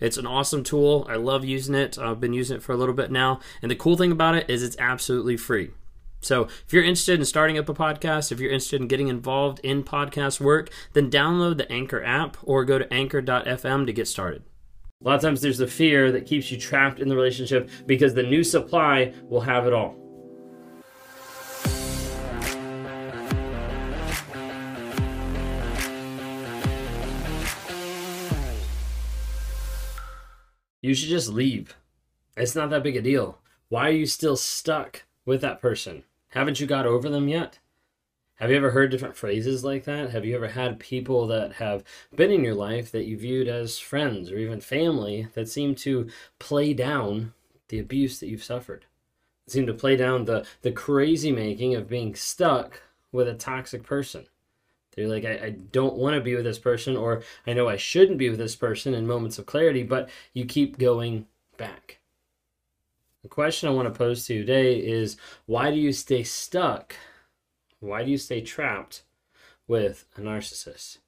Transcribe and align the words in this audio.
It's 0.00 0.16
an 0.16 0.26
awesome 0.26 0.64
tool. 0.64 1.06
I 1.08 1.16
love 1.16 1.44
using 1.44 1.74
it. 1.74 1.98
I've 1.98 2.20
been 2.20 2.32
using 2.32 2.56
it 2.56 2.62
for 2.62 2.72
a 2.72 2.76
little 2.76 2.94
bit 2.94 3.10
now. 3.10 3.40
And 3.62 3.70
the 3.70 3.76
cool 3.76 3.96
thing 3.96 4.12
about 4.12 4.34
it 4.34 4.48
is 4.48 4.62
it's 4.62 4.76
absolutely 4.78 5.36
free. 5.36 5.70
So, 6.22 6.44
if 6.44 6.72
you're 6.72 6.84
interested 6.84 7.18
in 7.18 7.24
starting 7.24 7.56
up 7.56 7.68
a 7.68 7.74
podcast, 7.74 8.30
if 8.30 8.40
you're 8.40 8.50
interested 8.50 8.80
in 8.80 8.88
getting 8.88 9.08
involved 9.08 9.58
in 9.60 9.82
podcast 9.82 10.38
work, 10.38 10.70
then 10.92 11.10
download 11.10 11.56
the 11.56 11.70
Anchor 11.72 12.04
app 12.04 12.36
or 12.42 12.64
go 12.64 12.78
to 12.78 12.92
anchor.fm 12.92 13.86
to 13.86 13.92
get 13.92 14.06
started. 14.06 14.42
A 15.02 15.08
lot 15.08 15.14
of 15.14 15.22
times 15.22 15.40
there's 15.40 15.60
a 15.60 15.66
fear 15.66 16.12
that 16.12 16.26
keeps 16.26 16.50
you 16.50 16.58
trapped 16.58 17.00
in 17.00 17.08
the 17.08 17.16
relationship 17.16 17.70
because 17.86 18.12
the 18.12 18.22
new 18.22 18.44
supply 18.44 19.14
will 19.30 19.40
have 19.40 19.66
it 19.66 19.72
all. 19.72 19.96
You 30.90 30.96
should 30.96 31.08
just 31.10 31.28
leave. 31.28 31.76
It's 32.36 32.56
not 32.56 32.70
that 32.70 32.82
big 32.82 32.96
a 32.96 33.00
deal. 33.00 33.38
Why 33.68 33.86
are 33.90 33.92
you 33.92 34.06
still 34.06 34.34
stuck 34.34 35.04
with 35.24 35.40
that 35.40 35.60
person? 35.60 36.02
Haven't 36.30 36.58
you 36.58 36.66
got 36.66 36.84
over 36.84 37.08
them 37.08 37.28
yet? 37.28 37.60
Have 38.40 38.50
you 38.50 38.56
ever 38.56 38.72
heard 38.72 38.90
different 38.90 39.14
phrases 39.14 39.62
like 39.62 39.84
that? 39.84 40.10
Have 40.10 40.24
you 40.24 40.34
ever 40.34 40.48
had 40.48 40.80
people 40.80 41.28
that 41.28 41.52
have 41.52 41.84
been 42.16 42.32
in 42.32 42.42
your 42.42 42.56
life 42.56 42.90
that 42.90 43.04
you 43.04 43.16
viewed 43.16 43.46
as 43.46 43.78
friends 43.78 44.32
or 44.32 44.38
even 44.38 44.60
family 44.60 45.28
that 45.34 45.48
seem 45.48 45.76
to 45.76 46.08
play 46.40 46.74
down 46.74 47.34
the 47.68 47.78
abuse 47.78 48.18
that 48.18 48.26
you've 48.26 48.42
suffered? 48.42 48.86
Seem 49.46 49.68
to 49.68 49.72
play 49.72 49.94
down 49.94 50.24
the, 50.24 50.44
the 50.62 50.72
crazy 50.72 51.30
making 51.30 51.76
of 51.76 51.88
being 51.88 52.16
stuck 52.16 52.82
with 53.12 53.28
a 53.28 53.34
toxic 53.34 53.84
person. 53.84 54.26
They're 54.94 55.08
like, 55.08 55.24
I, 55.24 55.46
I 55.46 55.50
don't 55.50 55.96
want 55.96 56.14
to 56.14 56.20
be 56.20 56.34
with 56.34 56.44
this 56.44 56.58
person, 56.58 56.96
or 56.96 57.22
I 57.46 57.52
know 57.52 57.68
I 57.68 57.76
shouldn't 57.76 58.18
be 58.18 58.28
with 58.28 58.38
this 58.38 58.56
person 58.56 58.94
in 58.94 59.06
moments 59.06 59.38
of 59.38 59.46
clarity, 59.46 59.82
but 59.82 60.10
you 60.32 60.44
keep 60.44 60.78
going 60.78 61.26
back. 61.56 61.98
The 63.22 63.28
question 63.28 63.68
I 63.68 63.72
want 63.72 63.92
to 63.92 63.96
pose 63.96 64.26
to 64.26 64.34
you 64.34 64.40
today 64.40 64.78
is 64.78 65.16
why 65.46 65.70
do 65.70 65.76
you 65.76 65.92
stay 65.92 66.22
stuck? 66.22 66.96
Why 67.78 68.02
do 68.04 68.10
you 68.10 68.18
stay 68.18 68.40
trapped 68.40 69.02
with 69.68 70.06
a 70.16 70.20
narcissist? 70.20 70.98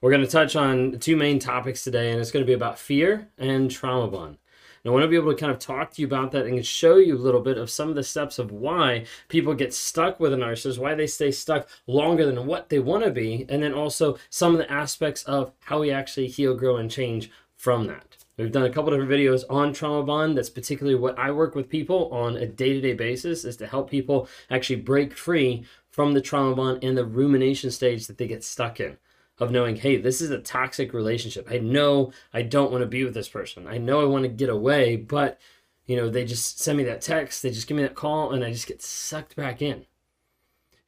We're 0.00 0.10
going 0.10 0.22
to 0.24 0.30
touch 0.30 0.56
on 0.56 0.98
two 0.98 1.16
main 1.16 1.38
topics 1.38 1.82
today, 1.82 2.10
and 2.10 2.20
it's 2.20 2.30
going 2.30 2.44
to 2.44 2.46
be 2.46 2.52
about 2.52 2.78
fear 2.78 3.30
and 3.38 3.70
trauma 3.70 4.08
bond. 4.08 4.38
And 4.84 4.90
I 4.90 4.92
want 4.92 5.04
to 5.04 5.08
be 5.08 5.16
able 5.16 5.32
to 5.32 5.40
kind 5.40 5.50
of 5.50 5.58
talk 5.58 5.92
to 5.92 6.02
you 6.02 6.06
about 6.06 6.30
that 6.32 6.44
and 6.44 6.64
show 6.64 6.96
you 6.96 7.16
a 7.16 7.18
little 7.18 7.40
bit 7.40 7.56
of 7.56 7.70
some 7.70 7.88
of 7.88 7.94
the 7.94 8.04
steps 8.04 8.38
of 8.38 8.52
why 8.52 9.06
people 9.28 9.54
get 9.54 9.72
stuck 9.72 10.20
with 10.20 10.34
a 10.34 10.36
narcissist, 10.36 10.78
why 10.78 10.94
they 10.94 11.06
stay 11.06 11.30
stuck 11.30 11.68
longer 11.86 12.26
than 12.26 12.46
what 12.46 12.68
they 12.68 12.78
want 12.78 13.02
to 13.02 13.10
be, 13.10 13.46
and 13.48 13.62
then 13.62 13.72
also 13.72 14.18
some 14.28 14.52
of 14.52 14.58
the 14.58 14.70
aspects 14.70 15.22
of 15.22 15.52
how 15.60 15.80
we 15.80 15.90
actually 15.90 16.26
heal, 16.26 16.54
grow, 16.54 16.76
and 16.76 16.90
change 16.90 17.30
from 17.56 17.86
that. 17.86 18.18
We've 18.36 18.52
done 18.52 18.64
a 18.66 18.70
couple 18.70 18.90
different 18.90 19.10
videos 19.10 19.44
on 19.48 19.72
trauma 19.72 20.02
bond. 20.02 20.36
That's 20.36 20.50
particularly 20.50 20.98
what 20.98 21.18
I 21.18 21.30
work 21.30 21.54
with 21.54 21.68
people 21.68 22.12
on 22.12 22.36
a 22.36 22.46
day-to-day 22.46 22.94
basis 22.94 23.44
is 23.44 23.56
to 23.58 23.66
help 23.66 23.88
people 23.88 24.28
actually 24.50 24.80
break 24.80 25.16
free 25.16 25.64
from 25.88 26.12
the 26.12 26.20
trauma 26.20 26.54
bond 26.54 26.84
and 26.84 26.98
the 26.98 27.06
rumination 27.06 27.70
stage 27.70 28.06
that 28.08 28.18
they 28.18 28.26
get 28.26 28.44
stuck 28.44 28.80
in 28.80 28.98
of 29.38 29.50
knowing, 29.50 29.76
hey, 29.76 29.96
this 29.96 30.20
is 30.20 30.30
a 30.30 30.38
toxic 30.38 30.92
relationship. 30.92 31.48
I 31.50 31.58
know 31.58 32.12
I 32.32 32.42
don't 32.42 32.70
want 32.70 32.82
to 32.82 32.86
be 32.86 33.04
with 33.04 33.14
this 33.14 33.28
person. 33.28 33.66
I 33.66 33.78
know 33.78 34.00
I 34.00 34.04
want 34.04 34.22
to 34.22 34.28
get 34.28 34.48
away, 34.48 34.96
but 34.96 35.40
you 35.86 35.96
know, 35.96 36.08
they 36.08 36.24
just 36.24 36.60
send 36.60 36.78
me 36.78 36.84
that 36.84 37.02
text, 37.02 37.42
they 37.42 37.50
just 37.50 37.66
give 37.66 37.76
me 37.76 37.82
that 37.82 37.94
call, 37.94 38.32
and 38.32 38.42
I 38.42 38.50
just 38.50 38.66
get 38.66 38.80
sucked 38.80 39.36
back 39.36 39.60
in. 39.60 39.86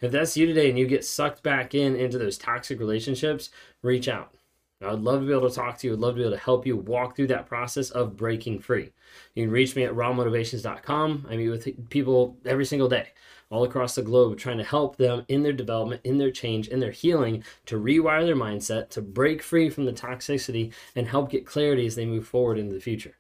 If 0.00 0.12
that's 0.12 0.36
you 0.36 0.46
today 0.46 0.68
and 0.68 0.78
you 0.78 0.86
get 0.86 1.04
sucked 1.04 1.42
back 1.42 1.74
in 1.74 1.96
into 1.96 2.18
those 2.18 2.38
toxic 2.38 2.78
relationships, 2.78 3.50
reach 3.82 4.08
out. 4.08 4.34
I 4.82 4.90
would 4.90 5.02
love 5.02 5.20
to 5.20 5.26
be 5.26 5.32
able 5.32 5.48
to 5.48 5.54
talk 5.54 5.78
to 5.78 5.86
you. 5.86 5.94
I'd 5.94 6.00
love 6.00 6.14
to 6.14 6.18
be 6.18 6.26
able 6.26 6.36
to 6.36 6.42
help 6.42 6.66
you 6.66 6.76
walk 6.76 7.16
through 7.16 7.28
that 7.28 7.46
process 7.46 7.90
of 7.90 8.16
breaking 8.16 8.60
free. 8.60 8.92
You 9.34 9.44
can 9.44 9.50
reach 9.50 9.74
me 9.74 9.84
at 9.84 9.94
rawmotivations.com. 9.94 11.26
I 11.30 11.36
meet 11.36 11.48
with 11.48 11.88
people 11.88 12.36
every 12.44 12.66
single 12.66 12.88
day 12.88 13.08
all 13.48 13.64
across 13.64 13.94
the 13.94 14.02
globe 14.02 14.38
trying 14.38 14.58
to 14.58 14.64
help 14.64 14.96
them 14.96 15.24
in 15.28 15.42
their 15.42 15.52
development, 15.52 16.00
in 16.04 16.18
their 16.18 16.30
change, 16.30 16.68
in 16.68 16.80
their 16.80 16.90
healing 16.90 17.44
to 17.64 17.80
rewire 17.80 18.26
their 18.26 18.36
mindset, 18.36 18.90
to 18.90 19.00
break 19.00 19.42
free 19.42 19.70
from 19.70 19.84
the 19.86 19.92
toxicity, 19.92 20.72
and 20.94 21.06
help 21.06 21.30
get 21.30 21.46
clarity 21.46 21.86
as 21.86 21.94
they 21.94 22.04
move 22.04 22.26
forward 22.26 22.58
into 22.58 22.74
the 22.74 22.80
future. 22.80 23.14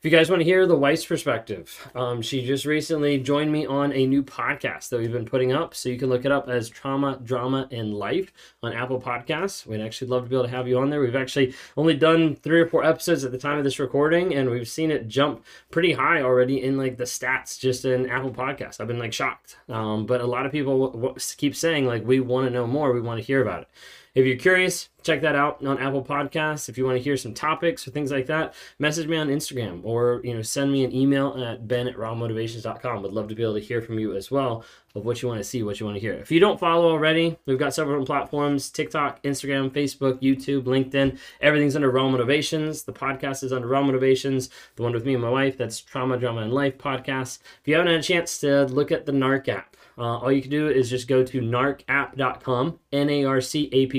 If 0.00 0.04
you 0.04 0.16
guys 0.16 0.30
want 0.30 0.38
to 0.38 0.44
hear 0.44 0.64
the 0.64 0.76
wife's 0.76 1.04
perspective, 1.04 1.90
um, 1.92 2.22
she 2.22 2.46
just 2.46 2.64
recently 2.64 3.18
joined 3.18 3.50
me 3.50 3.66
on 3.66 3.92
a 3.92 4.06
new 4.06 4.22
podcast 4.22 4.90
that 4.90 5.00
we've 5.00 5.10
been 5.10 5.24
putting 5.24 5.50
up. 5.50 5.74
So 5.74 5.88
you 5.88 5.98
can 5.98 6.08
look 6.08 6.24
it 6.24 6.30
up 6.30 6.48
as 6.48 6.68
Trauma, 6.68 7.18
Drama, 7.20 7.66
and 7.72 7.92
Life 7.92 8.32
on 8.62 8.72
Apple 8.72 9.00
Podcasts. 9.00 9.66
We'd 9.66 9.80
actually 9.80 10.06
love 10.06 10.22
to 10.22 10.30
be 10.30 10.36
able 10.36 10.44
to 10.44 10.52
have 10.52 10.68
you 10.68 10.78
on 10.78 10.90
there. 10.90 11.00
We've 11.00 11.16
actually 11.16 11.52
only 11.76 11.96
done 11.96 12.36
three 12.36 12.60
or 12.60 12.66
four 12.68 12.84
episodes 12.84 13.24
at 13.24 13.32
the 13.32 13.38
time 13.38 13.58
of 13.58 13.64
this 13.64 13.80
recording, 13.80 14.36
and 14.36 14.48
we've 14.48 14.68
seen 14.68 14.92
it 14.92 15.08
jump 15.08 15.44
pretty 15.72 15.94
high 15.94 16.22
already 16.22 16.62
in 16.62 16.76
like 16.76 16.96
the 16.96 17.02
stats 17.02 17.58
just 17.58 17.84
in 17.84 18.08
Apple 18.08 18.30
Podcasts. 18.30 18.80
I've 18.80 18.86
been 18.86 19.00
like 19.00 19.12
shocked. 19.12 19.56
Um, 19.68 20.06
but 20.06 20.20
a 20.20 20.26
lot 20.26 20.46
of 20.46 20.52
people 20.52 20.90
w- 20.90 21.06
w- 21.08 21.20
keep 21.36 21.56
saying, 21.56 21.86
like, 21.86 22.06
we 22.06 22.20
want 22.20 22.46
to 22.46 22.52
know 22.52 22.68
more, 22.68 22.92
we 22.92 23.00
want 23.00 23.18
to 23.18 23.26
hear 23.26 23.42
about 23.42 23.62
it. 23.62 23.68
If 24.14 24.26
you're 24.26 24.36
curious, 24.36 24.88
check 25.02 25.20
that 25.22 25.34
out 25.34 25.64
on 25.64 25.78
Apple 25.78 26.04
Podcasts. 26.04 26.68
If 26.68 26.76
you 26.76 26.84
want 26.84 26.98
to 26.98 27.02
hear 27.02 27.16
some 27.16 27.34
topics 27.34 27.86
or 27.86 27.90
things 27.90 28.10
like 28.10 28.26
that, 28.26 28.54
message 28.78 29.06
me 29.06 29.16
on 29.16 29.28
Instagram 29.28 29.80
or 29.84 30.20
you 30.24 30.34
know 30.34 30.42
send 30.42 30.72
me 30.72 30.84
an 30.84 30.94
email 30.94 31.42
at 31.42 31.66
ben 31.66 31.88
at 31.88 31.96
rawmotivations.com. 31.96 33.02
Would 33.02 33.12
love 33.12 33.28
to 33.28 33.34
be 33.34 33.42
able 33.42 33.54
to 33.54 33.60
hear 33.60 33.80
from 33.80 33.98
you 33.98 34.14
as 34.16 34.30
well 34.30 34.64
of 34.94 35.04
what 35.04 35.22
you 35.22 35.28
want 35.28 35.38
to 35.38 35.44
see, 35.44 35.62
what 35.62 35.78
you 35.78 35.86
want 35.86 35.96
to 35.96 36.00
hear. 36.00 36.14
If 36.14 36.30
you 36.30 36.40
don't 36.40 36.58
follow 36.58 36.90
already, 36.90 37.38
we've 37.46 37.58
got 37.58 37.74
several 37.74 38.04
platforms: 38.04 38.70
TikTok, 38.70 39.22
Instagram, 39.22 39.70
Facebook, 39.70 40.20
YouTube, 40.20 40.64
LinkedIn. 40.64 41.18
Everything's 41.40 41.76
under 41.76 41.90
Raw 41.90 42.08
Motivations. 42.08 42.82
The 42.84 42.92
podcast 42.92 43.42
is 43.42 43.52
under 43.52 43.68
Raw 43.68 43.82
Motivations. 43.82 44.50
The 44.76 44.82
one 44.82 44.92
with 44.92 45.04
me 45.04 45.14
and 45.14 45.22
my 45.22 45.30
wife, 45.30 45.56
that's 45.56 45.80
Trauma, 45.80 46.18
Drama, 46.18 46.42
and 46.42 46.52
Life 46.52 46.78
podcast. 46.78 47.38
If 47.60 47.68
you 47.68 47.74
haven't 47.74 47.92
had 47.92 48.00
a 48.00 48.02
chance 48.02 48.38
to 48.40 48.64
look 48.66 48.90
at 48.90 49.06
the 49.06 49.12
NARC 49.12 49.48
app, 49.48 49.76
uh, 49.98 50.18
all 50.18 50.30
you 50.30 50.40
can 50.40 50.50
do 50.50 50.68
is 50.68 50.88
just 50.88 51.08
go 51.08 51.24
to 51.24 51.40
narcapp.com, 51.40 52.78
N 52.92 53.10
A 53.10 53.24
R 53.24 53.40
C 53.40 53.68
A 53.72 53.86
P 53.86 53.97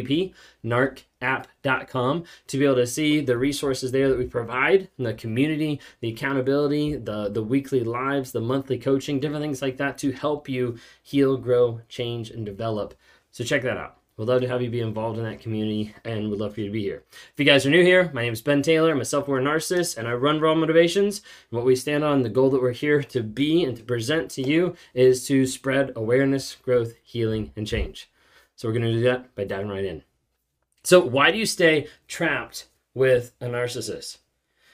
Narcapp.com, 0.64 2.24
to 2.48 2.58
be 2.58 2.66
able 2.66 2.76
to 2.76 2.88
see 2.88 3.22
the 3.22 3.38
resources 3.38 3.92
there 3.92 4.10
that 4.10 4.18
we 4.18 4.26
provide, 4.26 4.90
the 4.98 5.14
community, 5.14 5.80
the 6.02 6.10
accountability, 6.10 6.96
the, 6.96 7.30
the 7.30 7.44
weekly 7.44 7.84
lives, 7.84 8.32
the 8.32 8.42
monthly 8.42 8.78
coaching, 8.78 9.20
different 9.20 9.44
things 9.44 9.62
like 9.62 9.78
that 9.78 9.98
to 10.00 10.12
help 10.12 10.50
you 10.50 10.78
heal, 11.02 11.38
grow, 11.38 11.82
change, 11.88 12.30
and 12.30 12.46
develop. 12.46 12.94
So 13.32 13.44
check 13.44 13.62
that 13.64 13.78
out. 13.78 14.00
We'd 14.20 14.28
love 14.28 14.42
to 14.42 14.50
have 14.50 14.62
you 14.62 14.70
be 14.70 14.82
involved 14.82 15.18
in 15.18 15.24
that 15.24 15.40
community 15.40 15.96
and 16.04 16.30
we'd 16.30 16.42
love 16.42 16.54
for 16.54 16.60
you 16.60 16.66
to 16.66 16.74
be 16.74 16.84
here. 16.84 17.06
If 17.10 17.34
you 17.38 17.46
guys 17.46 17.66
are 17.66 17.70
new 17.70 17.84
here, 17.84 18.12
my 18.14 18.24
name 18.24 18.34
is 18.34 18.42
Ben 18.42 18.62
Taylor. 18.62 18.92
I'm 18.92 19.00
a 19.00 19.06
self 19.06 19.30
aware 19.30 19.42
narcissist 19.42 19.98
and 19.98 20.10
I 20.10 20.12
run 20.12 20.42
Raw 20.42 20.56
Motivations. 20.56 21.22
And 21.50 21.58
what 21.58 21.66
we 21.66 21.78
stand 21.78 22.04
on, 22.04 22.22
the 22.22 22.28
goal 22.28 22.50
that 22.50 22.62
we're 22.62 22.74
here 22.74 23.02
to 23.02 23.24
be 23.24 23.64
and 23.64 23.78
to 23.78 23.84
present 23.84 24.30
to 24.32 24.42
you 24.42 24.76
is 24.94 25.26
to 25.28 25.48
spread 25.48 25.94
awareness, 25.96 26.56
growth, 26.56 26.96
healing, 27.02 27.54
and 27.56 27.66
change. 27.66 28.10
So 28.60 28.68
we're 28.68 28.74
going 28.74 28.92
to 28.92 28.92
do 28.92 29.04
that 29.04 29.34
by 29.36 29.46
diving 29.46 29.70
right 29.70 29.86
in. 29.86 30.04
So, 30.84 31.00
why 31.00 31.32
do 31.32 31.38
you 31.38 31.46
stay 31.46 31.88
trapped 32.10 32.68
with 32.94 33.32
a 33.40 33.46
narcissist? 33.46 34.18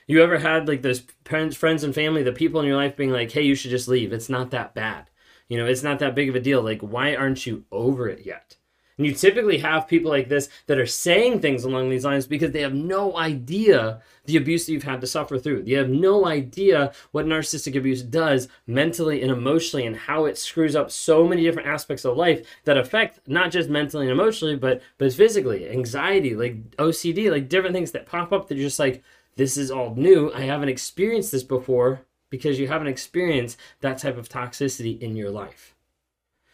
You 0.08 0.24
ever 0.24 0.40
had 0.40 0.68
like 0.68 0.82
those 0.82 1.02
parents, 1.24 1.56
friends, 1.56 1.84
and 1.84 1.94
family, 1.94 2.24
the 2.24 2.32
people 2.32 2.60
in 2.60 2.66
your 2.66 2.78
life 2.78 2.98
being 2.98 3.12
like, 3.12 3.32
hey, 3.32 3.44
you 3.44 3.54
should 3.54 3.70
just 3.70 3.88
leave. 3.88 4.12
It's 4.12 4.28
not 4.28 4.50
that 4.50 4.74
bad. 4.74 5.12
You 5.48 5.60
know, 5.60 5.68
it's 5.68 5.84
not 5.84 6.00
that 6.00 6.16
big 6.16 6.30
of 6.30 6.36
a 6.36 6.40
deal. 6.40 6.64
Like, 6.64 6.82
why 6.82 7.16
aren't 7.16 7.46
you 7.46 7.66
over 7.72 8.10
it 8.10 8.26
yet? 8.26 8.56
And 8.98 9.06
you 9.06 9.14
typically 9.14 9.58
have 9.58 9.88
people 9.88 10.10
like 10.10 10.30
this 10.30 10.48
that 10.68 10.80
are 10.80 10.86
saying 10.86 11.42
things 11.42 11.64
along 11.64 11.90
these 11.90 12.06
lines 12.06 12.28
because 12.28 12.52
they 12.52 12.62
have 12.62 12.74
no 12.74 13.18
idea 13.18 14.02
the 14.26 14.38
abuse 14.38 14.66
that 14.66 14.72
you've 14.72 14.84
had 14.84 15.02
to 15.02 15.08
suffer 15.08 15.38
through. 15.38 15.64
They 15.64 15.74
have 15.74 15.90
no 15.90 16.26
idea 16.26 16.94
what 17.12 17.26
narcissistic 17.26 17.76
abuse 17.76 18.02
does 18.02 18.48
mentally 18.66 19.22
and 19.22 19.32
emotionally 19.32 19.86
and 19.86 19.96
how 19.96 20.26
it 20.26 20.38
screws 20.38 20.76
up 20.76 20.92
so 20.92 21.28
many 21.28 21.44
different 21.44 21.68
aspects 21.68 22.06
of 22.06 22.16
life 22.16 22.48
that 22.64 22.78
affect 22.78 23.20
not 23.28 23.52
just 23.52 23.70
mentally 23.70 24.06
and 24.06 24.12
emotionally, 24.12 24.56
but 24.56 24.82
but 24.98 25.14
physically, 25.14 25.70
anxiety, 25.70 26.34
like 26.36 26.72
OCD, 26.78 27.30
like 27.30 27.50
different 27.50 27.76
things 27.76 27.92
that 27.92 28.06
pop 28.06 28.32
up 28.32 28.48
that 28.48 28.56
you're 28.56 28.68
just 28.68 28.80
like, 28.80 29.04
this 29.36 29.58
is 29.58 29.72
all 29.72 29.94
new. 29.96 30.32
I 30.34 30.42
haven't 30.42 30.70
experienced 30.70 31.34
this 31.34 31.44
before 31.44 32.02
because 32.30 32.60
you 32.60 32.68
haven't 32.68 32.88
experienced 32.88 33.58
that 33.82 33.98
type 33.98 34.18
of 34.18 34.30
toxicity 34.30 35.00
in 35.00 35.16
your 35.16 35.30
life. 35.30 35.76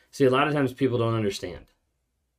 See, 0.09 0.25
a 0.25 0.29
lot 0.29 0.47
of 0.47 0.53
times 0.53 0.73
people 0.73 0.97
don't 0.97 1.15
understand 1.15 1.65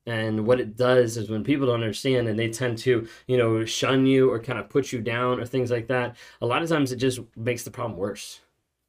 and 0.07 0.47
what 0.47 0.61
it 0.61 0.77
does 0.77 1.17
is 1.17 1.31
when 1.31 1.45
people 1.45 1.67
don't 1.67 1.77
understand 1.77 2.27
and 2.27 2.39
they 2.39 2.49
tend 2.51 2.79
to, 2.79 3.07
you 3.27 3.37
know, 3.37 3.65
shun 3.65 4.05
you 4.05 4.31
or 4.31 4.41
kind 4.41 4.59
of 4.59 4.69
put 4.69 4.93
you 4.93 5.01
down 5.01 5.39
or 5.39 5.47
things 5.47 5.71
like 5.71 5.87
that, 5.89 6.17
a 6.41 6.47
lot 6.47 6.63
of 6.63 6.69
times 6.69 6.91
it 6.91 6.97
just 6.97 7.21
makes 7.37 7.63
the 7.63 7.71
problem 7.71 7.99
worse. 7.99 8.41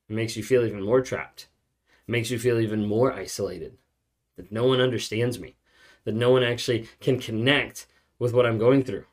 It 0.10 0.13
makes 0.13 0.36
you 0.36 0.44
feel 0.44 0.65
even 0.65 0.81
more 0.81 1.01
trapped. 1.01 1.48
It 2.07 2.12
makes 2.12 2.31
you 2.31 2.39
feel 2.39 2.60
even 2.60 2.86
more 2.86 3.13
isolated, 3.13 3.77
that 4.38 4.51
no 4.51 4.65
one 4.65 4.81
understands 4.81 5.39
me, 5.39 5.56
that 6.06 6.15
no 6.15 6.31
one 6.31 6.44
actually 6.44 6.89
can 7.00 7.19
connect 7.19 7.86
with 8.18 8.33
what 8.33 8.45
I'm 8.45 8.57
going 8.57 8.83
through. 8.83 9.06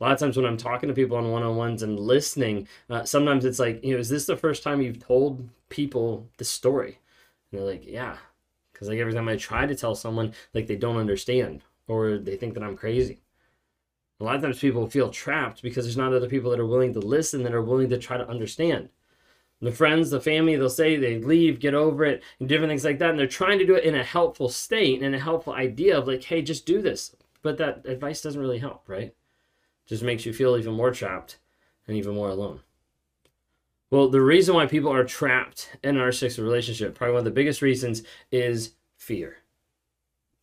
A 0.00 0.04
lot 0.04 0.12
of 0.12 0.18
times 0.18 0.36
when 0.36 0.46
I'm 0.46 0.56
talking 0.56 0.88
to 0.88 0.94
people 0.94 1.16
on 1.16 1.30
one 1.30 1.42
on 1.42 1.56
ones 1.56 1.82
and 1.82 1.98
listening, 1.98 2.68
uh, 2.88 3.04
sometimes 3.04 3.44
it's 3.44 3.58
like, 3.58 3.84
you 3.84 3.94
know, 3.94 4.00
is 4.00 4.08
this 4.08 4.26
the 4.26 4.36
first 4.36 4.62
time 4.62 4.80
you've 4.80 5.04
told 5.04 5.48
people 5.68 6.28
the 6.36 6.44
story? 6.44 6.98
And 7.50 7.60
they're 7.60 7.66
like, 7.66 7.84
yeah. 7.86 8.16
Because 8.78 8.88
like 8.88 9.00
every 9.00 9.12
time 9.12 9.28
I 9.28 9.34
try 9.34 9.66
to 9.66 9.74
tell 9.74 9.96
someone, 9.96 10.34
like 10.54 10.68
they 10.68 10.76
don't 10.76 10.98
understand 10.98 11.62
or 11.88 12.16
they 12.16 12.36
think 12.36 12.54
that 12.54 12.62
I'm 12.62 12.76
crazy. 12.76 13.22
A 14.20 14.24
lot 14.24 14.36
of 14.36 14.42
times 14.42 14.60
people 14.60 14.88
feel 14.88 15.10
trapped 15.10 15.62
because 15.62 15.84
there's 15.84 15.96
not 15.96 16.12
other 16.12 16.28
people 16.28 16.52
that 16.52 16.60
are 16.60 16.66
willing 16.66 16.92
to 16.92 17.00
listen, 17.00 17.42
that 17.42 17.54
are 17.54 17.62
willing 17.62 17.88
to 17.88 17.98
try 17.98 18.16
to 18.16 18.28
understand. 18.28 18.88
The 19.60 19.72
friends, 19.72 20.10
the 20.10 20.20
family, 20.20 20.54
they'll 20.54 20.70
say 20.70 20.94
they 20.94 21.18
leave, 21.18 21.58
get 21.58 21.74
over 21.74 22.04
it, 22.04 22.22
and 22.38 22.48
different 22.48 22.70
things 22.70 22.84
like 22.84 23.00
that. 23.00 23.10
And 23.10 23.18
they're 23.18 23.26
trying 23.26 23.58
to 23.58 23.66
do 23.66 23.74
it 23.74 23.82
in 23.82 23.96
a 23.96 24.04
helpful 24.04 24.48
state 24.48 25.02
and 25.02 25.12
a 25.12 25.18
helpful 25.18 25.54
idea 25.54 25.98
of 25.98 26.06
like, 26.06 26.22
hey, 26.22 26.40
just 26.40 26.66
do 26.66 26.80
this. 26.80 27.16
But 27.42 27.58
that 27.58 27.84
advice 27.84 28.20
doesn't 28.20 28.40
really 28.40 28.58
help, 28.58 28.88
right? 28.88 29.12
Just 29.86 30.04
makes 30.04 30.24
you 30.24 30.32
feel 30.32 30.56
even 30.56 30.74
more 30.74 30.92
trapped 30.92 31.38
and 31.88 31.96
even 31.96 32.14
more 32.14 32.28
alone. 32.28 32.60
Well, 33.90 34.08
the 34.08 34.20
reason 34.20 34.54
why 34.54 34.66
people 34.66 34.92
are 34.92 35.04
trapped 35.04 35.76
in 35.82 35.96
a 35.96 36.00
narcissistic 36.00 36.42
relationship, 36.42 36.94
probably 36.94 37.14
one 37.14 37.20
of 37.20 37.24
the 37.24 37.30
biggest 37.30 37.62
reasons, 37.62 38.02
is 38.30 38.72
fear. 38.96 39.38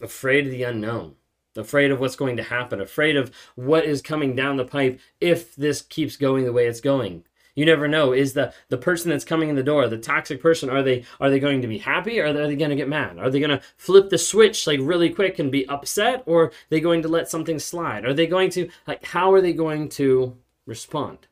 Afraid 0.02 0.46
of 0.46 0.52
the 0.52 0.64
unknown 0.64 1.16
afraid 1.56 1.92
of 1.92 2.00
what's 2.00 2.16
going 2.16 2.38
to 2.38 2.44
happen, 2.44 2.82
afraid 2.82 3.16
of 3.16 3.32
what 3.56 3.86
is 3.86 4.02
coming 4.02 4.36
down 4.36 4.58
the 4.58 4.66
pipe 4.66 5.00
if 5.22 5.56
this 5.56 5.82
keeps 5.82 6.18
going 6.18 6.46
the 6.46 6.54
way 6.54 6.68
it's 6.68 6.82
going. 6.82 7.24
You 7.56 7.66
never 7.66 7.88
know. 7.88 8.12
Is 8.12 8.34
the 8.34 8.54
the 8.68 8.78
person 8.78 9.10
that's 9.10 9.24
coming 9.24 9.48
in 9.48 9.56
the 9.56 9.64
door, 9.64 9.88
the 9.88 9.98
toxic 9.98 10.42
person, 10.42 10.70
are 10.70 10.84
they 10.84 11.06
are 11.22 11.30
they 11.30 11.40
going 11.40 11.62
to 11.62 11.68
be 11.68 11.78
happy 11.78 12.20
or 12.20 12.26
are 12.26 12.34
they 12.34 12.56
going 12.56 12.70
to 12.70 12.76
get 12.76 12.90
mad? 12.90 13.18
Are 13.18 13.30
they 13.30 13.40
going 13.40 13.58
to 13.58 13.62
flip 13.78 14.10
the 14.10 14.18
switch 14.18 14.68
like 14.68 14.80
really 14.82 15.10
quick 15.10 15.40
and 15.40 15.52
be 15.52 15.68
upset 15.70 16.24
or 16.26 16.44
are 16.44 16.52
they 16.70 16.82
going 16.82 17.02
to 17.04 17.08
let 17.08 17.30
something 17.30 17.58
slide? 17.60 18.04
Are 18.04 18.14
they 18.14 18.28
going 18.28 18.50
to 18.52 18.70
like 18.88 19.06
how 19.06 19.32
are 19.32 19.40
they 19.40 19.54
going 19.54 19.88
to 19.90 20.36
respond? 20.66 21.28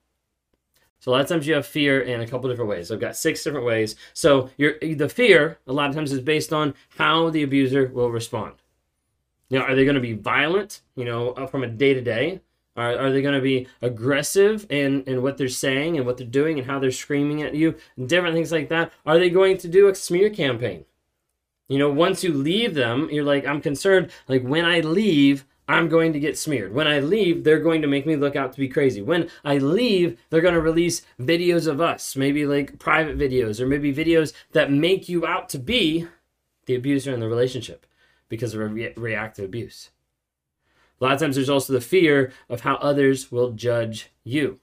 So 1.03 1.11
a 1.11 1.13
lot 1.13 1.19
of 1.19 1.27
times 1.27 1.45
you 1.45 1.53
have 1.55 1.65
fear 1.65 1.99
in 1.99 2.21
a 2.21 2.25
couple 2.25 2.49
different 2.49 2.69
ways. 2.69 2.89
I've 2.89 3.01
got 3.01 3.17
six 3.17 3.43
different 3.43 3.65
ways. 3.65 3.97
So 4.13 4.49
your 4.55 4.75
the 4.79 5.09
fear 5.09 5.59
a 5.67 5.73
lot 5.73 5.89
of 5.89 5.95
times 5.97 6.13
is 6.13 6.21
based 6.21 6.53
on 6.53 6.75
how 6.97 7.29
the 7.29 7.43
abuser 7.43 7.89
will 7.89 8.09
respond. 8.09 8.53
You 9.49 9.59
know, 9.59 9.65
are 9.65 9.75
they 9.75 9.83
going 9.83 9.95
to 9.95 10.01
be 10.01 10.13
violent, 10.13 10.81
you 10.95 11.03
know, 11.03 11.31
uh, 11.31 11.45
from 11.45 11.65
a 11.65 11.67
day 11.67 11.93
to 11.93 11.99
day? 11.99 12.39
Are, 12.77 12.97
are 12.97 13.11
they 13.11 13.21
going 13.21 13.35
to 13.35 13.41
be 13.41 13.67
aggressive 13.81 14.65
in, 14.69 15.03
in 15.03 15.21
what 15.21 15.37
they're 15.37 15.49
saying 15.49 15.97
and 15.97 16.05
what 16.05 16.15
they're 16.15 16.25
doing 16.25 16.57
and 16.57 16.65
how 16.65 16.79
they're 16.79 16.89
screaming 16.89 17.41
at 17.41 17.53
you? 17.53 17.75
Different 18.05 18.33
things 18.33 18.53
like 18.53 18.69
that. 18.69 18.93
Are 19.05 19.19
they 19.19 19.29
going 19.29 19.57
to 19.57 19.67
do 19.67 19.89
a 19.89 19.95
smear 19.95 20.29
campaign? 20.29 20.85
You 21.67 21.79
know, 21.79 21.91
once 21.91 22.23
you 22.23 22.33
leave 22.33 22.75
them, 22.75 23.09
you're 23.11 23.25
like, 23.25 23.45
I'm 23.45 23.59
concerned, 23.59 24.09
like, 24.29 24.43
when 24.43 24.63
I 24.63 24.79
leave, 24.79 25.43
I'm 25.67 25.87
going 25.87 26.11
to 26.13 26.19
get 26.19 26.37
smeared. 26.37 26.73
When 26.73 26.87
I 26.87 26.99
leave, 26.99 27.43
they're 27.43 27.59
going 27.59 27.81
to 27.81 27.87
make 27.87 28.05
me 28.05 28.15
look 28.15 28.35
out 28.35 28.51
to 28.53 28.59
be 28.59 28.67
crazy. 28.67 29.01
When 29.01 29.29
I 29.45 29.57
leave, 29.57 30.19
they're 30.29 30.41
going 30.41 30.53
to 30.55 30.61
release 30.61 31.03
videos 31.19 31.67
of 31.67 31.79
us, 31.79 32.15
maybe 32.15 32.45
like 32.45 32.79
private 32.79 33.17
videos 33.17 33.59
or 33.59 33.65
maybe 33.65 33.93
videos 33.93 34.33
that 34.51 34.71
make 34.71 35.07
you 35.07 35.25
out 35.25 35.47
to 35.49 35.59
be 35.59 36.07
the 36.65 36.75
abuser 36.75 37.13
in 37.13 37.21
the 37.21 37.29
relationship 37.29 37.85
because 38.27 38.53
of 38.53 38.73
re- 38.73 38.93
reactive 38.97 39.45
abuse. 39.45 39.89
A 40.99 41.03
lot 41.03 41.13
of 41.13 41.19
times 41.19 41.35
there's 41.35 41.49
also 41.49 41.73
the 41.73 41.81
fear 41.81 42.33
of 42.49 42.61
how 42.61 42.75
others 42.75 43.31
will 43.31 43.51
judge 43.51 44.09
you. 44.23 44.59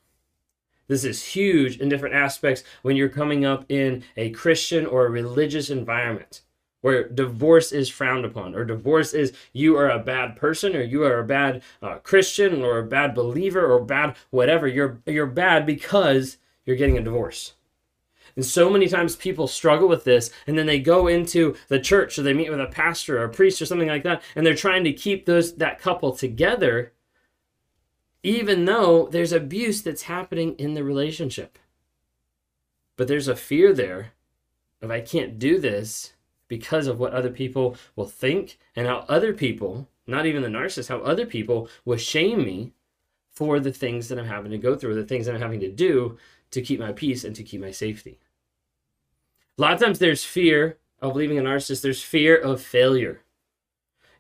This 0.87 1.05
is 1.05 1.25
huge 1.25 1.79
in 1.79 1.89
different 1.89 2.15
aspects 2.15 2.65
when 2.83 2.97
you're 2.97 3.09
coming 3.09 3.45
up 3.45 3.65
in 3.69 4.03
a 4.17 4.31
Christian 4.31 4.87
or 4.87 5.07
a 5.07 5.11
religious 5.11 5.71
environment 5.71 6.43
where 6.81 7.09
divorce 7.09 7.73
is 7.73 7.89
frowned 7.89 8.25
upon, 8.25 8.55
or 8.55 8.65
divorce 8.65 9.13
is 9.13 9.33
you 9.53 9.77
are 9.77 9.91
a 9.91 9.99
bad 9.99 10.37
person, 10.37 10.75
or 10.75 10.83
you 10.83 11.03
are 11.05 11.19
a 11.19 11.25
bad 11.25 11.63
uh, 11.83 11.97
Christian, 11.97 12.63
or 12.63 12.79
a 12.79 12.87
bad 12.87 13.15
believer, 13.15 13.71
or 13.71 13.85
bad 13.85 14.17
whatever. 14.31 14.67
You're 14.67 15.01
you're 15.07 15.27
bad 15.27 15.67
because 15.67 16.39
you're 16.65 16.77
getting 16.77 16.99
a 16.99 17.03
divorce. 17.03 17.55
And 18.37 18.47
so 18.47 18.71
many 18.71 18.89
times 18.89 19.17
people 19.17 19.47
struggle 19.49 19.89
with 19.89 20.05
this, 20.05 20.31
and 20.47 20.57
then 20.57 20.67
they 20.67 20.79
go 20.79 21.07
into 21.07 21.57
the 21.69 21.81
church 21.81 22.19
or 22.19 22.23
they 22.23 22.33
meet 22.33 22.51
with 22.51 22.61
a 22.61 22.67
pastor 22.67 23.21
or 23.21 23.25
a 23.25 23.29
priest 23.29 23.61
or 23.61 23.67
something 23.67 23.89
like 23.89 24.05
that, 24.05 24.23
and 24.35 24.47
they're 24.47 24.55
trying 24.55 24.85
to 24.85 24.93
keep 24.93 25.27
those 25.27 25.57
that 25.57 25.81
couple 25.81 26.13
together, 26.13 26.93
even 28.23 28.65
though 28.65 29.09
there's 29.09 29.33
abuse 29.33 29.83
that's 29.83 30.03
happening 30.03 30.55
in 30.55 30.75
the 30.75 30.85
relationship. 30.85 31.59
But 32.97 33.09
there's 33.09 33.29
a 33.29 33.37
fear 33.37 33.73
there 33.73 34.13
of 34.81 34.91
I 34.91 35.01
can't 35.01 35.39
do 35.39 35.59
this 35.59 36.13
because 36.51 36.89
of 36.89 36.99
what 36.99 37.13
other 37.13 37.31
people 37.31 37.77
will 37.95 38.09
think 38.09 38.59
and 38.75 38.87
how 38.89 39.07
other 39.09 39.33
people, 39.33 39.89
not 40.07 40.27
even 40.27 40.43
the 40.43 40.49
narcissist, 40.49 40.89
how 40.89 40.99
other 40.99 41.25
people 41.25 41.69
will 41.85 41.97
shame 41.97 42.45
me 42.45 42.73
for 43.31 43.61
the 43.61 43.73
things 43.73 44.09
that 44.09 44.19
I'm 44.19 44.27
having 44.27 44.51
to 44.51 44.59
go 44.59 44.75
through, 44.75 44.97
the 44.97 45.05
things 45.05 45.27
that 45.27 45.35
I'm 45.37 45.41
having 45.41 45.61
to 45.61 45.71
do 45.71 46.19
to 46.51 46.61
keep 46.61 46.81
my 46.81 46.91
peace 46.91 47.23
and 47.23 47.37
to 47.37 47.45
keep 47.45 47.61
my 47.61 47.71
safety. 47.71 48.19
A 49.57 49.63
lot 49.63 49.75
of 49.75 49.81
times 49.81 50.01
there's 50.01 50.25
fear 50.25 50.77
of 51.01 51.15
leaving 51.15 51.39
a 51.39 51.43
narcissist, 51.43 51.83
there's 51.83 52.03
fear 52.03 52.37
of 52.37 52.61
failure. 52.61 53.23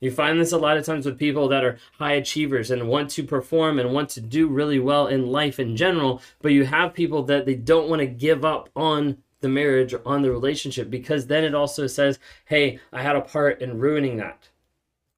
You 0.00 0.12
find 0.12 0.40
this 0.40 0.52
a 0.52 0.56
lot 0.56 0.76
of 0.76 0.86
times 0.86 1.06
with 1.06 1.18
people 1.18 1.48
that 1.48 1.64
are 1.64 1.78
high 1.98 2.12
achievers 2.12 2.70
and 2.70 2.88
want 2.88 3.10
to 3.10 3.24
perform 3.24 3.80
and 3.80 3.92
want 3.92 4.08
to 4.10 4.20
do 4.20 4.46
really 4.46 4.78
well 4.78 5.08
in 5.08 5.26
life 5.26 5.58
in 5.58 5.76
general, 5.76 6.22
but 6.40 6.52
you 6.52 6.64
have 6.64 6.94
people 6.94 7.24
that 7.24 7.44
they 7.44 7.56
don't 7.56 7.88
want 7.88 8.00
to 8.00 8.06
give 8.06 8.44
up 8.44 8.70
on 8.76 9.18
the 9.40 9.48
marriage 9.48 9.94
or 9.94 10.02
on 10.06 10.22
the 10.22 10.30
relationship 10.30 10.90
because 10.90 11.26
then 11.26 11.44
it 11.44 11.54
also 11.54 11.86
says, 11.86 12.18
hey, 12.46 12.78
I 12.92 13.02
had 13.02 13.16
a 13.16 13.20
part 13.20 13.60
in 13.60 13.78
ruining 13.78 14.16
that. 14.18 14.48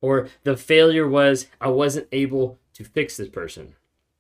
Or 0.01 0.29
the 0.43 0.57
failure 0.57 1.09
was 1.09 1.47
I 1.61 1.69
wasn't 1.69 2.09
able 2.13 2.59
to 2.75 2.85
fix 2.85 3.17
this 3.17 3.29
person. 3.29 3.75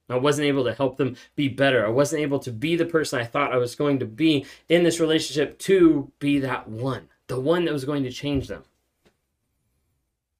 I 0.08 0.16
wasn't 0.16 0.46
able 0.46 0.64
to 0.64 0.74
help 0.74 0.96
them 0.96 1.16
be 1.36 1.48
better. 1.48 1.86
I 1.86 1.90
wasn't 1.90 2.22
able 2.22 2.38
to 2.40 2.52
be 2.52 2.76
the 2.76 2.84
person 2.84 3.20
I 3.20 3.24
thought 3.24 3.52
I 3.52 3.56
was 3.56 3.74
going 3.74 3.98
to 4.00 4.06
be 4.06 4.44
in 4.68 4.82
this 4.82 5.00
relationship 5.00 5.58
to 5.60 6.12
be 6.18 6.38
that 6.40 6.68
one, 6.68 7.08
the 7.28 7.40
one 7.40 7.64
that 7.64 7.72
was 7.72 7.84
going 7.84 8.02
to 8.02 8.10
change 8.10 8.48
them. 8.48 8.64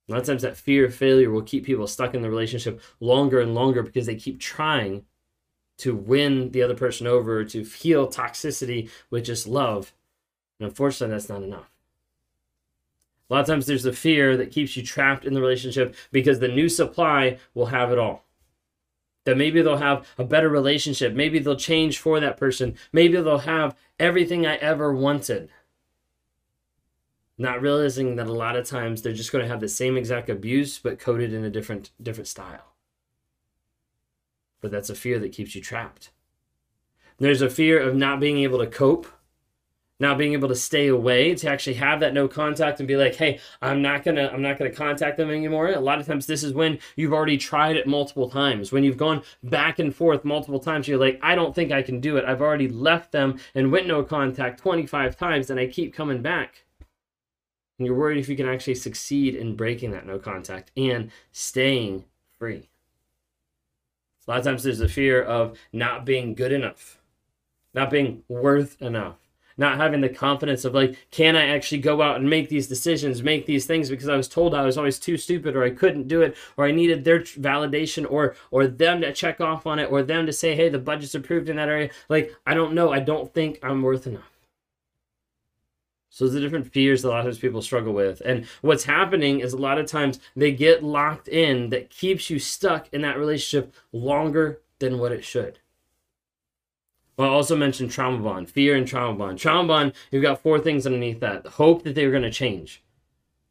A 0.09 0.13
lot 0.13 0.21
of 0.21 0.27
times 0.27 0.43
that 0.43 0.57
fear 0.57 0.87
of 0.87 0.95
failure 0.95 1.31
will 1.31 1.43
keep 1.43 1.65
people 1.65 1.87
stuck 1.87 2.15
in 2.15 2.23
the 2.23 2.29
relationship 2.29 2.81
longer 3.01 3.41
and 3.41 3.55
longer 3.55 3.83
because 3.83 4.07
they 4.07 4.17
keep 4.17 4.39
trying 4.39 5.05
to 5.83 5.95
win 5.95 6.51
the 6.53 6.63
other 6.63 6.75
person 6.75 7.07
over, 7.07 7.45
to 7.45 7.65
heal 7.65 8.09
toxicity 8.09 8.89
with 9.11 9.25
just 9.25 9.47
love. 9.47 9.93
And 10.59 10.69
unfortunately, 10.69 11.15
that's 11.15 11.29
not 11.29 11.43
enough. 11.43 11.71
A 13.29 13.35
lot 13.35 13.41
of 13.41 13.47
times 13.47 13.67
there's 13.67 13.87
a 13.87 13.93
fear 13.93 14.37
that 14.37 14.53
keeps 14.53 14.77
you 14.77 14.83
trapped 14.83 15.25
in 15.25 15.35
the 15.35 15.41
relationship 15.41 15.95
because 16.11 16.39
the 16.39 16.49
new 16.49 16.69
supply 16.69 17.39
will 17.55 17.67
have 17.67 17.91
it 17.91 17.99
all 17.99 18.25
that 19.25 19.37
maybe 19.37 19.63
they'll 19.63 19.77
have 19.77 20.07
a 20.19 20.25
better 20.25 20.49
relationship. 20.49 21.15
Maybe 21.15 21.39
they'll 21.39 21.57
change 21.57 21.99
for 21.99 22.19
that 22.21 22.37
person. 22.37 22.77
Maybe 22.93 23.21
they'll 23.21 23.39
have 23.39 23.77
everything 23.99 24.47
I 24.47 24.57
ever 24.57 24.93
wanted. 24.93 25.49
Not 27.39 27.63
realizing 27.63 28.17
that 28.17 28.27
a 28.27 28.33
lot 28.33 28.57
of 28.57 28.67
times 28.67 29.03
they're 29.03 29.13
just 29.13 29.33
going 29.33 29.45
to 29.45 29.49
have 29.49 29.61
the 29.61 29.69
same 29.69 29.97
exact 29.97 30.29
abuse 30.29 30.79
but 30.79 30.99
coded 30.99 31.33
in 31.33 31.45
a 31.45 31.51
different 31.51 31.91
different 32.01 32.29
style. 32.29 32.72
But 34.63 34.71
that's 34.71 34.89
a 34.89 34.95
fear 34.95 35.19
that 35.19 35.33
keeps 35.33 35.55
you 35.55 35.61
trapped. 35.61 36.11
There's 37.19 37.43
a 37.43 37.51
fear 37.51 37.79
of 37.79 37.95
not 37.95 38.19
being 38.19 38.39
able 38.39 38.59
to 38.61 38.67
cope 38.67 39.07
not 40.03 40.19
being 40.19 40.33
able 40.33 40.49
to 40.49 40.57
stay 40.57 40.89
away 40.89 41.33
to 41.33 41.49
actually 41.49 41.75
have 41.75 42.01
that 42.01 42.13
no 42.13 42.27
contact 42.27 42.81
and 42.81 42.89
be 42.89 42.97
like 42.97 43.15
hey 43.15 43.39
i'm 43.63 43.81
not 43.81 44.03
gonna 44.03 44.29
i'm 44.33 44.43
not 44.43 44.59
gonna 44.59 44.71
contact 44.71 45.17
them 45.17 45.31
anymore. 45.31 45.69
A 45.69 45.81
lot 45.81 46.01
of 46.01 46.07
times 46.07 46.27
this 46.27 46.43
is 46.43 46.53
when 46.53 46.79
you've 46.97 47.13
already 47.13 47.39
tried 47.39 47.77
it 47.77 47.87
multiple 47.87 48.29
times. 48.29 48.73
When 48.73 48.83
you've 48.83 48.97
gone 48.97 49.23
back 49.45 49.79
and 49.79 49.95
forth 49.95 50.25
multiple 50.25 50.59
times 50.59 50.89
you're 50.89 50.99
like 50.99 51.21
i 51.23 51.35
don't 51.35 51.55
think 51.55 51.71
i 51.73 51.81
can 51.83 52.01
do 52.01 52.17
it. 52.17 52.25
I've 52.25 52.43
already 52.43 52.69
left 52.69 53.13
them 53.13 53.39
and 53.55 53.73
went 53.73 53.87
no 53.87 54.03
contact 54.03 54.61
25 54.61 55.17
times 55.17 55.49
and 55.49 55.59
i 55.59 55.67
keep 55.67 55.95
coming 55.95 56.21
back. 56.21 56.65
And 57.79 57.87
you're 57.87 57.97
worried 57.97 58.19
if 58.19 58.29
you 58.29 58.37
can 58.37 58.49
actually 58.49 58.75
succeed 58.75 59.37
in 59.37 59.57
breaking 59.57 59.93
that 59.93 60.07
no 60.07 60.19
contact 60.19 60.73
and 60.77 61.11
staying 61.31 62.05
free 62.39 62.69
a 64.27 64.31
lot 64.31 64.39
of 64.39 64.45
times 64.45 64.63
there's 64.63 64.81
a 64.81 64.89
fear 64.89 65.23
of 65.23 65.59
not 65.73 66.05
being 66.05 66.35
good 66.35 66.53
enough 66.53 66.99
not 67.75 67.91
being 67.91 68.23
worth 68.29 68.81
enough 68.81 69.17
not 69.57 69.77
having 69.77 70.01
the 70.01 70.09
confidence 70.09 70.65
of 70.65 70.75
like 70.75 70.97
can 71.11 71.37
i 71.37 71.47
actually 71.47 71.81
go 71.81 72.01
out 72.03 72.17
and 72.17 72.29
make 72.29 72.49
these 72.49 72.67
decisions 72.67 73.23
make 73.23 73.47
these 73.47 73.67
things? 73.67 73.91
Because 73.91 74.09
i 74.09 74.17
was 74.17 74.29
told 74.29 74.55
i 74.55 74.65
was 74.65 74.79
always 74.79 74.99
too 74.99 75.17
stupid 75.17 75.55
or 75.55 75.63
i 75.63 75.71
couldn't 75.71 76.09
do 76.09 76.23
it 76.23 76.37
or 76.57 76.67
i 76.67 76.71
needed 76.71 77.05
their 77.05 77.21
validation 77.21 78.11
or 78.11 78.35
or 78.51 78.67
them 78.67 79.01
to 79.03 79.13
check 79.13 79.41
off 79.41 79.67
on 79.67 79.79
it 79.79 79.91
or 79.91 80.03
them 80.03 80.27
to 80.27 80.33
say 80.33 80.55
hey 80.55 80.69
the 80.69 80.79
budget's 80.79 81.15
approved 81.15 81.49
in 81.49 81.57
that 81.57 81.69
area. 81.69 81.91
Like 82.09 82.35
i 82.47 82.55
don't 82.55 82.75
know. 82.75 82.93
I 82.93 83.01
don't 83.01 83.33
think 83.33 83.59
i'm 83.63 83.83
worth 83.83 84.07
enough 84.07 84.32
so 86.15 86.29
the 86.29 86.41
different 86.41 86.71
fears 86.71 87.01
that 87.01 87.09
a 87.09 87.11
lot 87.11 87.21
of 87.21 87.25
times 87.25 87.39
people 87.39 87.63
struggle 87.63 87.95
with. 87.95 88.21
And 88.27 88.45
what's 88.61 88.85
happening 88.85 89.41
is 89.41 89.55
a 89.55 89.57
lot 89.57 89.79
of 89.79 89.87
times 89.87 90.21
they 90.37 90.53
get 90.53 90.85
locked 90.85 91.27
in 91.27 91.71
that 91.71 91.89
keeps 91.89 92.29
you 92.29 92.39
stuck 92.39 92.87
in 92.93 93.01
that 93.01 93.17
relationship 93.17 93.75
longer 93.93 94.61
than 94.79 94.99
what 94.99 95.11
it 95.11 95.25
should. 95.25 95.61
Well, 97.17 97.31
I 97.31 97.33
also 97.33 97.57
mentioned 97.57 97.93
trauma 97.93 98.19
bond, 98.19 98.51
fear 98.51 98.77
and 98.77 98.87
trauma 98.87 99.17
bond. 99.17 99.39
Trauma 99.39 99.67
bond, 99.67 99.93
you've 100.11 100.23
got 100.23 100.43
four 100.43 100.59
things 100.59 100.85
underneath 100.85 101.21
that. 101.21 101.47
Hope 101.47 101.83
that 101.85 101.95
they're 101.95 102.11
going 102.11 102.25
to 102.25 102.31
change. 102.31 102.85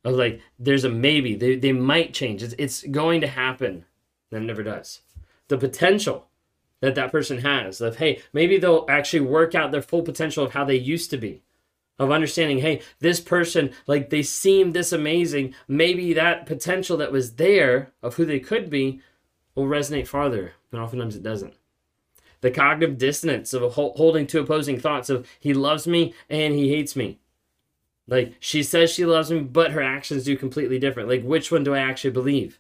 I 0.05 0.09
was 0.09 0.17
like, 0.19 0.39
there's 0.59 0.83
a 0.83 0.89
maybe. 0.89 1.33
They, 1.33 1.55
they 1.55 1.71
might 1.71 2.13
change. 2.13 2.43
It's, 2.43 2.53
it's 2.59 2.83
going 2.83 3.21
to 3.21 3.27
happen. 3.27 3.85
And 4.31 4.43
it 4.43 4.45
never 4.45 4.61
does. 4.61 5.01
The 5.47 5.57
potential 5.57 6.27
that 6.81 6.93
that 6.93 7.11
person 7.11 7.39
has 7.39 7.81
of, 7.81 7.97
hey, 7.97 8.21
maybe 8.33 8.59
they'll 8.59 8.85
actually 8.87 9.21
work 9.21 9.55
out 9.55 9.71
their 9.71 9.81
full 9.81 10.03
potential 10.03 10.45
of 10.45 10.53
how 10.53 10.63
they 10.63 10.75
used 10.75 11.09
to 11.09 11.17
be. 11.17 11.41
Of 12.01 12.11
understanding, 12.11 12.59
hey, 12.59 12.81
this 12.99 13.19
person, 13.19 13.71
like 13.85 14.09
they 14.09 14.23
seem 14.23 14.71
this 14.71 14.91
amazing. 14.91 15.53
Maybe 15.67 16.13
that 16.13 16.47
potential 16.47 16.97
that 16.97 17.11
was 17.11 17.33
there 17.33 17.91
of 18.01 18.15
who 18.15 18.25
they 18.25 18.39
could 18.39 18.69
be 18.69 19.01
will 19.53 19.65
resonate 19.67 20.07
farther, 20.07 20.53
but 20.71 20.79
oftentimes 20.79 21.15
it 21.15 21.21
doesn't 21.21 21.53
the 22.41 22.51
cognitive 22.51 22.97
dissonance 22.97 23.53
of 23.53 23.73
holding 23.73 24.27
two 24.27 24.39
opposing 24.39 24.79
thoughts 24.79 25.09
of 25.09 25.27
he 25.39 25.53
loves 25.53 25.87
me 25.87 26.13
and 26.29 26.55
he 26.55 26.69
hates 26.69 26.95
me. 26.95 27.19
Like 28.07 28.33
she 28.39 28.63
says 28.63 28.91
she 28.91 29.05
loves 29.05 29.31
me, 29.31 29.39
but 29.41 29.71
her 29.71 29.81
actions 29.81 30.25
do 30.25 30.35
completely 30.35 30.79
different. 30.79 31.07
Like 31.07 31.23
which 31.23 31.51
one 31.51 31.63
do 31.63 31.73
I 31.73 31.79
actually 31.79 32.11
believe? 32.11 32.59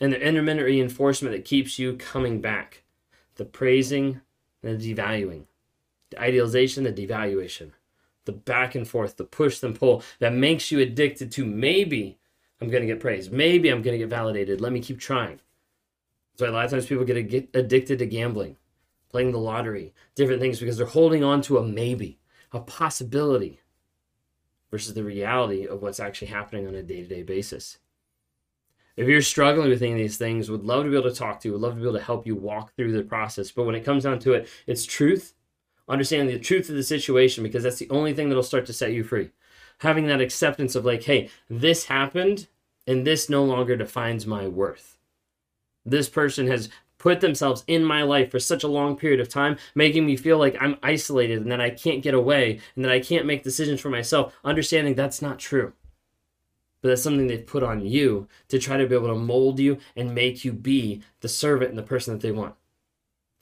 And 0.00 0.12
the 0.12 0.20
intermittent 0.20 0.64
reinforcement 0.64 1.34
that 1.34 1.44
keeps 1.44 1.78
you 1.78 1.96
coming 1.96 2.40
back. 2.40 2.84
The 3.34 3.44
praising 3.44 4.20
and 4.62 4.80
the 4.80 4.94
devaluing. 4.94 5.44
The 6.10 6.22
idealization, 6.22 6.84
the 6.84 6.92
devaluation. 6.92 7.72
The 8.26 8.32
back 8.32 8.74
and 8.74 8.86
forth, 8.86 9.16
the 9.16 9.24
push 9.24 9.62
and 9.62 9.78
pull 9.78 10.02
that 10.18 10.34
makes 10.34 10.70
you 10.70 10.80
addicted 10.80 11.32
to 11.32 11.46
maybe 11.46 12.18
I'm 12.60 12.68
going 12.68 12.82
to 12.82 12.86
get 12.86 13.00
praised. 13.00 13.32
Maybe 13.32 13.70
I'm 13.70 13.82
going 13.82 13.94
to 13.94 13.98
get 13.98 14.10
validated. 14.10 14.60
Let 14.60 14.72
me 14.72 14.80
keep 14.80 15.00
trying. 15.00 15.40
So 16.36 16.48
a 16.48 16.50
lot 16.50 16.66
of 16.66 16.70
times 16.70 16.86
people 16.86 17.04
get 17.04 17.16
addicted 17.54 17.98
to 17.98 18.06
gambling 18.06 18.56
playing 19.16 19.32
the 19.32 19.38
lottery, 19.38 19.94
different 20.14 20.42
things 20.42 20.60
because 20.60 20.76
they're 20.76 20.86
holding 20.86 21.24
on 21.24 21.40
to 21.40 21.56
a 21.56 21.62
maybe, 21.62 22.18
a 22.52 22.60
possibility 22.60 23.60
versus 24.70 24.92
the 24.92 25.02
reality 25.02 25.66
of 25.66 25.80
what's 25.80 26.00
actually 26.00 26.28
happening 26.28 26.66
on 26.66 26.74
a 26.74 26.82
day 26.82 27.02
to 27.02 27.08
day 27.08 27.22
basis. 27.22 27.78
If 28.96 29.08
you're 29.08 29.22
struggling 29.22 29.70
with 29.70 29.80
any 29.80 29.92
of 29.92 29.98
these 29.98 30.18
things, 30.18 30.50
would 30.50 30.64
love 30.64 30.84
to 30.84 30.90
be 30.90 30.96
able 30.96 31.08
to 31.10 31.16
talk 31.16 31.40
to 31.40 31.48
you, 31.48 31.52
would 31.52 31.62
love 31.62 31.74
to 31.74 31.80
be 31.80 31.88
able 31.88 31.98
to 31.98 32.04
help 32.04 32.26
you 32.26 32.34
walk 32.34 32.74
through 32.74 32.92
the 32.92 33.02
process. 33.02 33.50
But 33.50 33.64
when 33.64 33.74
it 33.74 33.84
comes 33.84 34.04
down 34.04 34.18
to 34.20 34.32
it, 34.34 34.48
it's 34.66 34.84
truth, 34.84 35.34
understanding 35.88 36.34
the 36.34 36.42
truth 36.42 36.68
of 36.68 36.74
the 36.74 36.82
situation, 36.82 37.42
because 37.42 37.62
that's 37.62 37.78
the 37.78 37.90
only 37.90 38.14
thing 38.14 38.28
that'll 38.28 38.42
start 38.42 38.66
to 38.66 38.72
set 38.72 38.92
you 38.92 39.04
free. 39.04 39.30
Having 39.78 40.06
that 40.06 40.20
acceptance 40.20 40.74
of, 40.74 40.84
like, 40.84 41.04
hey, 41.04 41.28
this 41.50 41.86
happened, 41.86 42.48
and 42.86 43.06
this 43.06 43.28
no 43.28 43.44
longer 43.44 43.76
defines 43.76 44.26
my 44.26 44.46
worth. 44.48 44.96
This 45.84 46.08
person 46.08 46.46
has 46.46 46.68
put 46.98 47.20
themselves 47.20 47.62
in 47.66 47.84
my 47.84 48.02
life 48.02 48.30
for 48.30 48.40
such 48.40 48.64
a 48.64 48.68
long 48.68 48.96
period 48.96 49.20
of 49.20 49.28
time, 49.28 49.56
making 49.74 50.06
me 50.06 50.16
feel 50.16 50.38
like 50.38 50.56
I'm 50.60 50.78
isolated 50.82 51.42
and 51.42 51.52
that 51.52 51.60
I 51.60 51.70
can't 51.70 52.02
get 52.02 52.14
away 52.14 52.60
and 52.74 52.84
that 52.84 52.92
I 52.92 53.00
can't 53.00 53.26
make 53.26 53.42
decisions 53.42 53.80
for 53.80 53.90
myself, 53.90 54.34
understanding 54.44 54.94
that's 54.94 55.20
not 55.20 55.38
true. 55.38 55.72
But 56.80 56.88
that's 56.88 57.02
something 57.02 57.26
they've 57.26 57.46
put 57.46 57.62
on 57.62 57.84
you 57.84 58.28
to 58.48 58.58
try 58.58 58.76
to 58.76 58.86
be 58.86 58.94
able 58.94 59.08
to 59.08 59.14
mold 59.14 59.58
you 59.60 59.78
and 59.94 60.14
make 60.14 60.44
you 60.44 60.52
be 60.52 61.02
the 61.20 61.28
servant 61.28 61.70
and 61.70 61.78
the 61.78 61.82
person 61.82 62.14
that 62.14 62.22
they 62.22 62.32
want. 62.32 62.54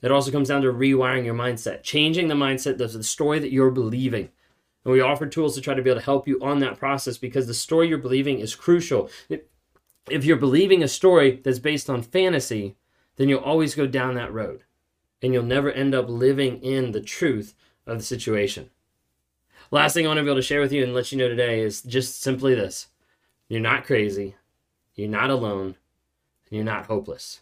It 0.04 0.12
also 0.12 0.30
comes 0.30 0.48
down 0.48 0.60
to 0.60 0.68
rewiring 0.70 1.24
your 1.24 1.34
mindset, 1.34 1.82
changing 1.82 2.28
the 2.28 2.34
mindset, 2.34 2.76
the, 2.76 2.86
the 2.88 3.02
story 3.02 3.38
that 3.38 3.50
you're 3.50 3.70
believing. 3.70 4.28
And 4.84 4.92
we 4.92 5.00
offer 5.00 5.24
tools 5.24 5.54
to 5.54 5.62
try 5.62 5.72
to 5.72 5.80
be 5.80 5.88
able 5.88 5.98
to 5.98 6.04
help 6.04 6.28
you 6.28 6.38
on 6.42 6.58
that 6.58 6.78
process 6.78 7.16
because 7.16 7.46
the 7.46 7.54
story 7.54 7.88
you're 7.88 7.96
believing 7.96 8.38
is 8.38 8.54
crucial. 8.54 9.08
If 10.10 10.26
you're 10.26 10.36
believing 10.36 10.82
a 10.82 10.88
story 10.88 11.40
that's 11.42 11.58
based 11.58 11.88
on 11.88 12.02
fantasy, 12.02 12.76
then 13.16 13.30
you'll 13.30 13.40
always 13.40 13.74
go 13.74 13.86
down 13.86 14.14
that 14.16 14.30
road 14.30 14.64
and 15.22 15.32
you'll 15.32 15.42
never 15.42 15.72
end 15.72 15.94
up 15.94 16.10
living 16.10 16.62
in 16.62 16.92
the 16.92 17.00
truth 17.00 17.54
of 17.86 17.96
the 17.96 18.04
situation. 18.04 18.68
Last 19.70 19.94
thing 19.94 20.04
I 20.04 20.08
want 20.08 20.18
to 20.18 20.22
be 20.22 20.28
able 20.28 20.36
to 20.36 20.42
share 20.42 20.60
with 20.60 20.72
you 20.72 20.84
and 20.84 20.92
let 20.92 21.12
you 21.12 21.16
know 21.16 21.28
today 21.28 21.62
is 21.62 21.80
just 21.80 22.20
simply 22.20 22.54
this 22.54 22.88
you're 23.48 23.58
not 23.58 23.86
crazy, 23.86 24.36
you're 24.96 25.08
not 25.08 25.30
alone, 25.30 25.76
you're 26.50 26.62
not 26.62 26.84
hopeless. 26.84 27.40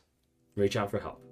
Reach 0.54 0.76
out 0.76 0.92
for 0.92 1.00
help. 1.00 1.31